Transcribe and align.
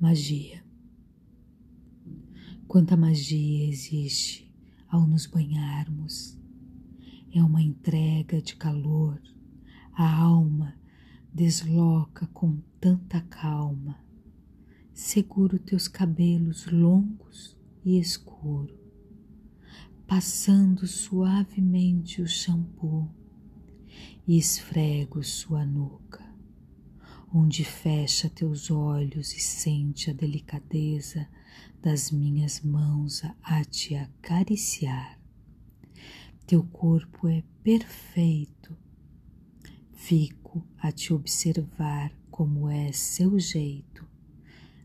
Magia. 0.00 0.64
Quanta 2.68 2.96
magia 2.96 3.68
existe 3.68 4.48
ao 4.86 5.04
nos 5.04 5.26
banharmos. 5.26 6.38
É 7.34 7.42
uma 7.42 7.60
entrega 7.60 8.40
de 8.40 8.54
calor. 8.54 9.20
A 9.92 10.08
alma 10.08 10.78
desloca 11.34 12.28
com 12.28 12.58
tanta 12.80 13.20
calma. 13.22 13.98
Seguro 14.94 15.58
teus 15.58 15.88
cabelos 15.88 16.66
longos 16.66 17.56
e 17.84 17.98
escuro, 17.98 18.78
passando 20.06 20.86
suavemente 20.86 22.22
o 22.22 22.26
shampoo 22.28 23.10
e 24.28 24.38
esfrego 24.38 25.24
sua 25.24 25.66
nuca 25.66 26.27
onde 27.32 27.64
fecha 27.64 28.30
teus 28.30 28.70
olhos 28.70 29.34
e 29.34 29.40
sente 29.40 30.10
a 30.10 30.14
delicadeza 30.14 31.28
das 31.82 32.10
minhas 32.10 32.60
mãos 32.60 33.22
a 33.42 33.64
te 33.64 33.94
acariciar. 33.94 35.18
Teu 36.46 36.64
corpo 36.64 37.28
é 37.28 37.42
perfeito. 37.62 38.76
Fico 39.92 40.64
a 40.78 40.90
te 40.90 41.12
observar 41.12 42.12
como 42.30 42.70
é 42.70 42.92
seu 42.92 43.38
jeito, 43.38 44.06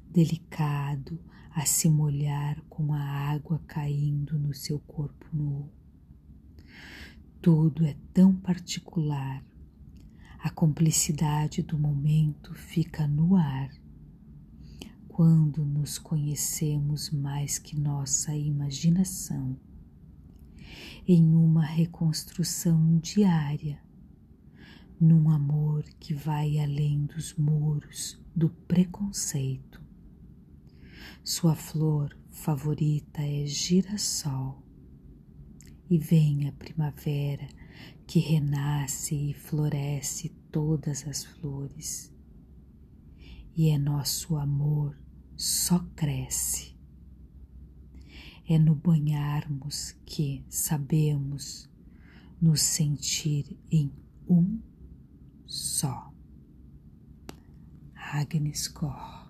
delicado 0.10 1.20
a 1.52 1.66
se 1.66 1.88
molhar 1.88 2.60
com 2.68 2.94
a 2.94 3.00
água 3.00 3.62
caindo 3.68 4.38
no 4.38 4.54
seu 4.54 4.80
corpo 4.80 5.26
nu. 5.32 5.70
Tudo 7.42 7.86
é 7.86 7.96
tão 8.14 8.36
particular 8.36 9.44
a 10.44 10.50
complicidade 10.50 11.64
do 11.64 11.80
momento 11.80 12.54
fica 12.54 13.08
no 13.08 13.38
ar 13.38 13.72
quando 15.08 15.64
nos 15.64 15.98
conhecemos 15.98 17.10
mais 17.12 17.58
que 17.58 17.80
nossa 17.80 18.36
imaginação, 18.36 19.58
em 21.08 21.34
uma 21.34 21.64
reconstrução 21.64 22.98
diária, 22.98 23.82
num 25.00 25.30
amor 25.30 25.84
que 25.98 26.14
vai 26.14 26.60
além 26.60 27.06
dos 27.06 27.34
muros 27.36 28.22
do 28.36 28.50
preconceito. 28.50 29.82
Sua 31.24 31.56
flor 31.56 32.18
favorita 32.30 33.22
é 33.22 33.46
girassol, 33.46 34.62
e 35.94 35.98
vem 36.00 36.48
a 36.48 36.52
primavera 36.54 37.48
que 38.08 38.18
renasce 38.18 39.14
e 39.14 39.32
floresce 39.32 40.30
todas 40.52 41.08
as 41.08 41.24
flores, 41.24 42.12
e 43.56 43.70
é 43.70 43.78
nosso 43.78 44.36
amor 44.36 45.00
só 45.38 45.78
cresce. 45.96 46.76
É 48.50 48.58
no 48.58 48.74
banharmos 48.74 49.92
que 50.04 50.44
sabemos 50.50 51.70
nos 52.42 52.62
sentir 52.62 53.56
em 53.70 53.94
um 54.28 54.60
só. 55.46 56.12
Agnes 57.94 58.68
Cor 58.68 59.23